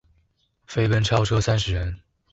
[0.65, 1.99] 飛奔超車三十人